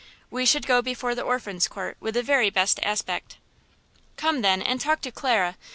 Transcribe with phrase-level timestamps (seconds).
[0.31, 3.37] We should go before the Orphans' Court with the very best aspect."
[4.17, 5.57] "Come, then, and talk to Clara.